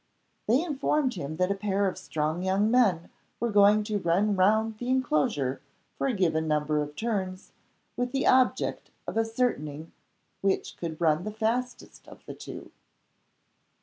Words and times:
They 0.47 0.63
informed 0.63 1.13
him 1.13 1.37
that 1.37 1.51
a 1.51 1.53
pair 1.53 1.87
of 1.87 1.95
strong 1.95 2.41
young 2.41 2.71
men 2.71 3.11
were 3.39 3.51
going 3.51 3.83
to 3.83 3.99
run 3.99 4.35
round 4.35 4.79
the 4.79 4.89
inclosure 4.89 5.61
for 5.95 6.07
a 6.07 6.13
given 6.15 6.47
number 6.47 6.81
of 6.81 6.95
turns, 6.95 7.51
with 7.95 8.11
the 8.11 8.25
object 8.25 8.89
of 9.05 9.15
ascertaining 9.15 9.91
which 10.41 10.75
could 10.75 10.99
run 10.99 11.23
the 11.23 11.29
fastest 11.29 12.07
of 12.07 12.25
the 12.25 12.33
two. 12.33 12.71